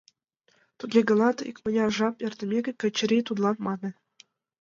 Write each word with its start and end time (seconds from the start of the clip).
Туге 0.77 1.01
гынат, 1.09 1.37
икмыняр 1.49 1.89
жап 1.97 2.15
эртымеке, 2.25 2.71
Качырий 2.81 3.23
тудлан 3.25 3.57
мане: 3.65 3.89